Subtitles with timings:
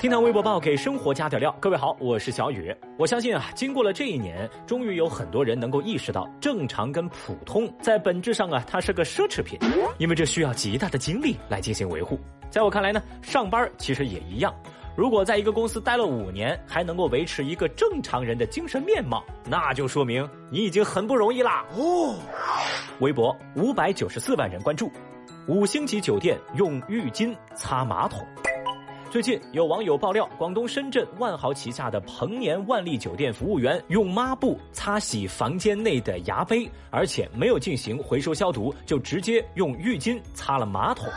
[0.00, 2.74] 听堂微博报给生活加点料，各位好，我是小雨。
[2.96, 9.58] 我相信啊，经过了这一年，终于有很多人能够意识到，正常跟普通在本质上啊，它是个奢侈品，
[9.98, 12.18] 因为这需要极大的精力来进行维护。
[12.48, 14.54] 在我看来呢，上班其实也一样。
[14.96, 21.66] 如果在一个公司待了五年，还能够维持一个正常人的精神面貌，那就说明你已经很不容易啦。
[21.76, 22.14] 哦，
[23.00, 24.90] 微博五百九十四万人关注，
[25.46, 28.26] 五星级酒店用浴巾擦马桶。
[29.10, 41.08] 最近有网友爆料，广东深圳万豪旗下的鹏年万丽酒店服务员用抹布擦洗房间内的牙杯，而且没有进行回收消毒，就直接用浴巾擦了马桶。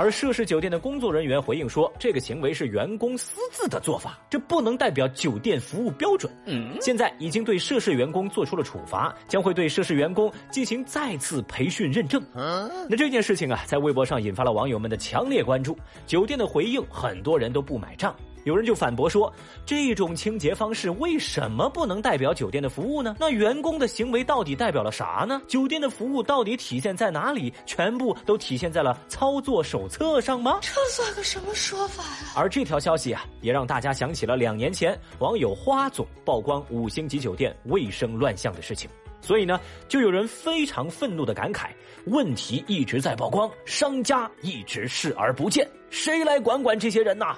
[0.00, 6.32] 而涉事酒店的工作人员回应说，这个行为是员工私自的做法，这不能代表酒店服务标准。
[6.46, 12.18] 嗯，现在已经对涉事员工做出了处罚，将会对涉事员工进行再次培训认证。
[12.34, 15.76] 那这件事情啊，在微博上引发了网友们的强烈关注。
[16.06, 18.16] 酒店的回应，很多人都不买账。
[18.44, 19.32] 有人就反驳说，
[19.66, 23.16] 这种清洁方式为什么不能代表酒店的服务呢？
[23.18, 25.40] 那员工的行为到底代表了啥呢？
[25.46, 27.52] 酒店的服务到底体现在哪里？
[27.66, 30.58] 全部都体现在了操作手册上吗？
[30.62, 32.32] 这算个什么说法呀？
[32.34, 38.88] 而这条消息啊，也让大家想起了两年前网友花总曝光五星级酒店卫生乱象的事情。
[39.20, 41.66] 所以呢，就有人非常愤怒的感慨：
[42.06, 47.36] 问题一直在曝光，商家一直视而不见，谁来管管这些人呐？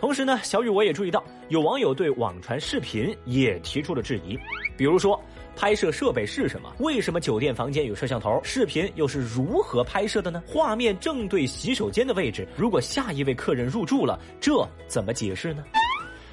[0.00, 4.38] 同时呢，小雨我也注意到，有网友对网传视频也提出了质疑，
[4.76, 5.20] 比如说，
[5.56, 6.72] 拍摄设备是什么？
[6.78, 8.40] 为什么酒店房间有摄像头？
[8.44, 10.40] 视频又是如何拍摄的呢？
[10.46, 15.64] 画面正对洗手间的位置，如果下一位客人入住了，这怎么解释呢？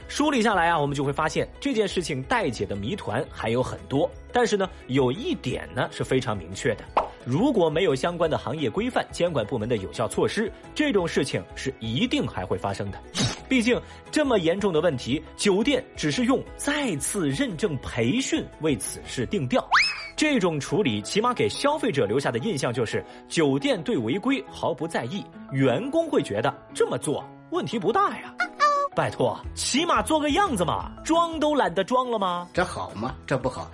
[0.08, 6.84] 梳理下来啊，我们就会发现这件事情待解的谜团还有很多，但是呢，有一点呢是非常明确的。
[7.26, 13.02] 如果没有相关的行业规范、监管部门的有效措施，这种事情是一定还会发生的。
[13.48, 13.80] 毕竟
[14.12, 19.68] 这么严重的问题，酒店只是用再次认证培训为此事定调，
[20.16, 28.34] 这种处理起码给消费者留下的印象就是酒店对违规毫不在意，员工会觉得这么做问题不大呀。
[28.96, 32.48] 拜托，起码做个样子嘛，装都懒得装了吗？
[32.54, 33.14] 这好吗？
[33.28, 33.70] 这不好。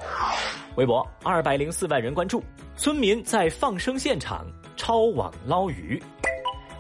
[0.76, 2.44] 微博二百零四万人关注。
[2.76, 6.02] 村民在放生现场抄网捞鱼。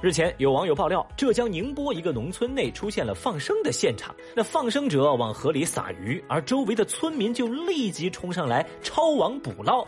[0.01, 4.15] 日前，有网友爆料，浙江宁波一个农村内出现了放生的现场。
[4.35, 9.85] 那放生者往河里撒鱼，而周围的村民就立即冲上来抄网捕捞。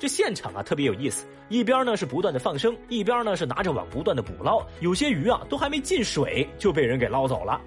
[0.00, 4.60] 这现场啊特别有意思，一边呢是不断的放生，一边呢是拿着网不断的捕捞。
[4.80, 7.60] 有些鱼啊都还没进水就被人给捞走了。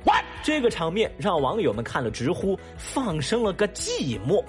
[0.43, 4.43] 这个场面让网友们看了直呼放生了个寂寞。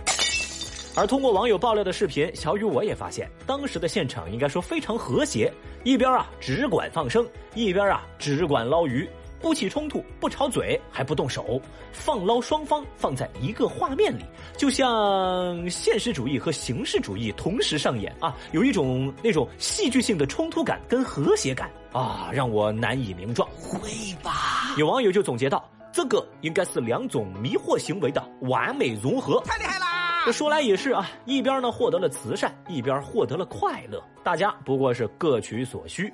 [0.97, 5.53] 而通过网友爆料的视频，小雨我也发现，当时的现场应该说非常和谐，
[5.85, 9.07] 一边啊只管放生，一边啊只管捞鱼，
[9.39, 11.61] 不起冲突，不吵嘴，还不动手，
[11.93, 14.23] 放捞双方放在一个画面里，
[14.57, 23.47] 就像现实主义和形式主义同时上演啊，有一种那种戏剧性的冲突感跟和谐感啊，让我难以名状。
[23.51, 23.91] 会
[24.23, 24.75] 吧？
[24.79, 29.86] 有网友就总结到，这个应该是两种迷惑行为的完美融合，太厉害了。
[30.27, 36.13] 这说来也是啊，一边呢获得了慈善，一边获得了快乐，大家不过是各取所需。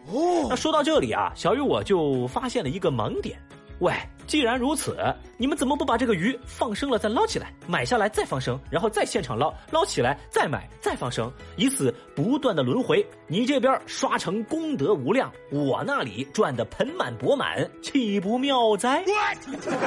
[0.50, 3.40] 那说到这里啊，小雨我就发现了一个盲点。
[3.78, 3.94] 喂，
[4.26, 4.96] 既然如此，
[5.36, 13.04] 你们怎么不把这个鱼放生了再捞起来，买下来再放生，然后再现场捞，捞起来再买再放生，以此不断的轮回？
[13.26, 19.04] 你这边刷成功德无量，我那里赚的盆满钵满，岂不妙哉？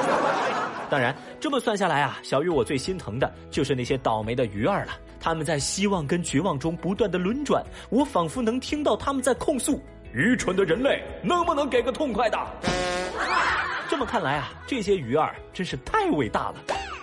[0.88, 4.92] 当然，这么算下来啊，小鱼我最心疼的就是那些倒霉的鱼儿了。
[5.18, 9.82] 他们在希望跟绝望中不断的轮转，我仿佛能听到他们在控诉：
[10.12, 12.38] 愚蠢的人类，能不能给个痛快的？
[13.88, 16.56] 这么看来啊，这些鱼儿真是太伟大了。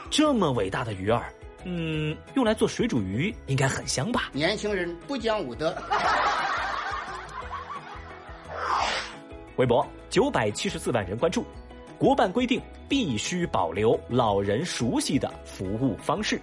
[0.10, 1.34] 这么伟大的鱼儿，
[1.64, 4.30] 嗯，用来做水煮鱼应该很香吧？
[4.34, 5.76] 年轻人不讲武德。
[9.56, 11.46] 微博九百七十四万人关注，
[11.98, 16.40] 国办规定必须保留老人熟悉的服务方式。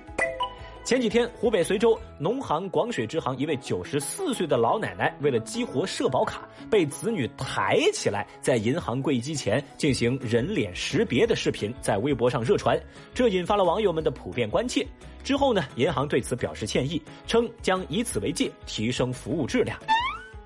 [0.82, 12.81] 前几天，湖北随州农行广水支行一位九十四岁的老奶奶，为了激活社保卡，被子女抬起来，在银行柜机前进行人脸识别的视频在微博上热传，
[13.15, 14.85] 这引发了网友们的普遍关切。
[15.23, 19.79] 之后呢，银行对此表示歉意，称将以此为戒，提升服务质量。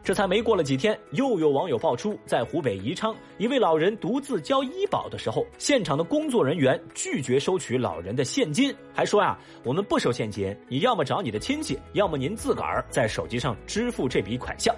[0.04, 14.76] 这才没过了几天，又有网友爆出，在湖北宜昌，一位老人独自交医保的时候，现场的工作人员拒绝收取老人的现金，还说啊，我们不收现金，你要么找你的亲戚，要么您自个儿在手机上支付这笔款项。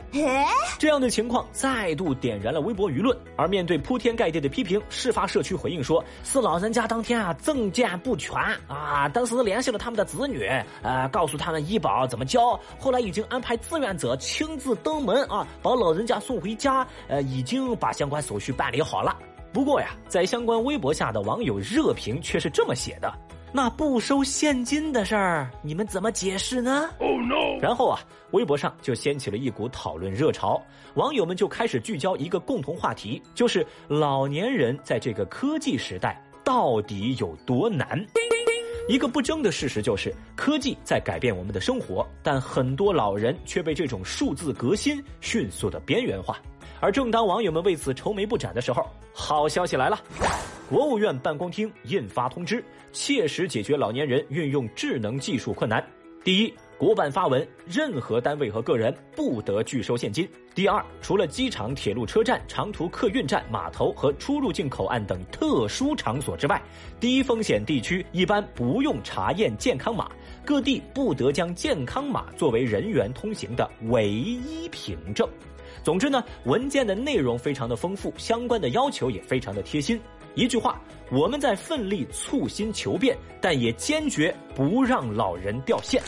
[0.78, 3.18] 这样的情况再度点燃了微博舆论。
[3.34, 8.32] 而面对铺天盖地的批评，事发社区回应说，是老人家当天啊证件不全
[8.68, 10.46] 啊，当时联系了他们的子女，
[10.82, 15.15] 呃，告诉他们医保怎么交，后来已经安排志愿者亲自登门。
[15.24, 19.16] 啊，把老人家送回家，呃，已经把相关手续办理好了。
[19.52, 23.12] 不过呀，在相关微博下的网友热评却是这么写的
[23.52, 27.58] ：“那不收现金的事儿，你们怎么解释呢？” Oh no！
[27.58, 27.98] 然后啊，
[28.32, 30.62] 微博上就掀起了一股讨论热潮，
[30.94, 38.04] 网友们就开始聚焦一个共同话题，就是老年人在这个科技时代到底有多难。
[38.88, 46.38] 一个不争的事实就是，科技在改变我们的生活，但很多老人却被这种数字革新迅速的边缘化。
[46.80, 49.98] 而正当网友们为此愁眉不展的时候，好消息来了！
[50.68, 52.62] 国务院办公厅印发通知，
[52.92, 55.84] 切实解决老年人运用智能技术困难。
[56.26, 56.52] 第一。
[56.76, 60.28] 国办发文，任何单位和个人不得拒收现金。
[60.56, 66.60] 第二，除了机场、铁路车站、长途客运站、码头和出入境口岸等特殊场所之外，
[66.98, 70.10] 低风险地区一般不用查验健康码，
[70.44, 75.26] 各地不得将健康码作为人员通行的唯一凭证。
[75.82, 79.98] 总之呢，文件的内容非常的丰富，相关的要求也非常的贴心。
[80.36, 80.78] 一句话，
[81.10, 86.02] 我们在奋力促新求变，但也坚决不让老人掉线。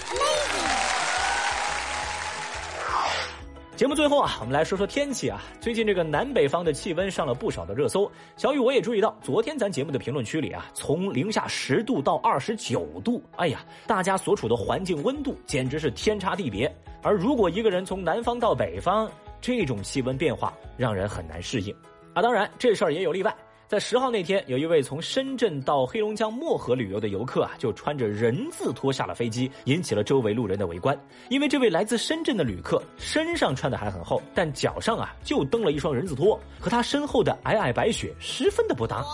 [3.75, 5.41] 节目最后啊，我们来说说天气啊。
[5.63, 8.11] 最近这个南北方的气温上了不少的热搜。
[8.37, 16.71] 小雨我也注意到，昨天咱节目的评论区里啊，从零下十度到二十九度，哎呀，大家所处的环境温度简直是天差地别。
[17.01, 19.11] 而如果一个人从南方到北方，
[19.41, 21.75] 这种气温变化让人很难适应
[22.13, 22.21] 啊。
[22.21, 23.35] 当然，这事儿也有例外。
[23.69, 30.99] 在十号那天，有一位从深圳到黑龙江漠河旅游的游客啊，就穿着人字拖下了飞机，引起了周围路人的围观。
[31.29, 39.05] 因为这位来自深圳的旅客身上穿的还很厚，但脚上啊就蹬了一双人字拖，和他身后的皑皑白雪十分的不搭。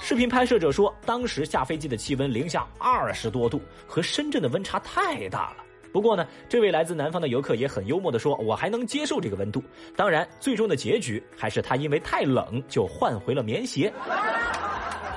[0.00, 5.67] 视频拍摄者说，当时下飞机的气温零下二十多度，和深圳的温差太大了。
[5.92, 9.62] 不过呢，这位来自南方的游客也很幽默的说：“我还能接受这个温度。”
[9.96, 13.92] 当然，最终的结局还是他因为太冷就换回了棉鞋。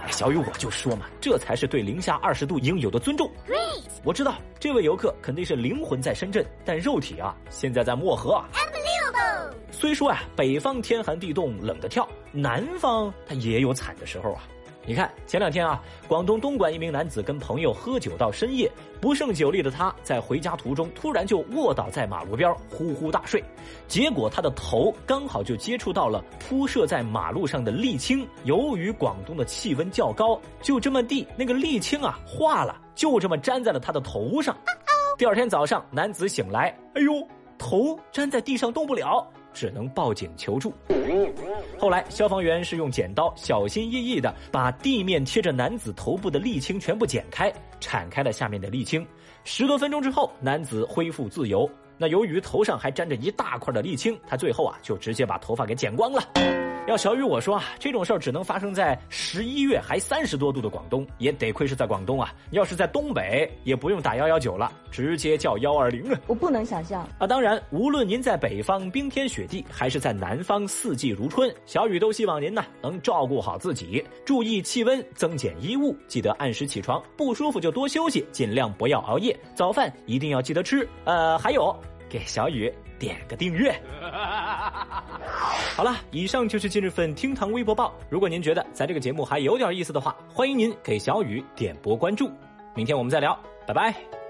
[0.09, 3.29] 小雨，我就说嘛，这才是对零下二十度应有的尊重。
[4.03, 8.49] 我知道这位游客肯定是灵魂在深圳，但肉体啊，现在在漠河啊。
[9.71, 14.43] 虽说啊，北方天寒地冻，冷得跳，南方它也有惨的时候啊。
[14.83, 18.69] 你看，前两天啊，广东东莞一名男子跟朋友喝酒到深夜，
[18.99, 23.43] 不胜酒力的他在回家途中突然就卧倒在马路边，呼呼大睡，
[23.87, 34.57] 结果他的头刚好就接触到了铺设在马路上的沥青，由于广东的气温较高，就这么地那个沥青啊化了，就这么粘在了他的头上。
[35.17, 37.27] 第二天早上，男子醒来，哎呦，
[37.59, 39.25] 头粘在地上动不了。
[39.53, 40.73] 只能报警求助。
[41.77, 49.05] 后来，消防员是用剪刀小心翼翼地把地面贴着男子头部的沥青全部剪开，铲开了下面的沥青。
[49.43, 51.69] 十多分钟之后，男子恢复自由。
[51.97, 56.60] 那由于头上还沾着一大块的沥青，他最后啊就直接把头发给剪光了。
[56.87, 62.33] 要小雨我说啊，这种事儿只能发生在十一月还三十多度的广东，也得亏是在广东啊。
[62.49, 66.19] 要是在东北，也不用打幺幺九了，直接叫幺二零啊。
[66.25, 67.27] 我不能想象啊。
[67.27, 80.85] 当然，无论您在北方冰天雪地，还是在南方四季如春，小雨都希望您呢能照顾好自己，注意气温，增减衣物，记得按时起床，不舒服就多休息，尽量不要熬夜，早饭一定要记得吃。
[81.05, 81.73] 呃，还有。
[82.11, 83.73] 给小雨点个订阅。
[85.75, 87.93] 好了，以上就是今日份厅堂微博报。
[88.09, 92.29] 如果您觉得咱这个节目还有点意思的话，欢迎您给小雨点波关注。
[92.75, 94.20] 明天我们再聊，拜拜。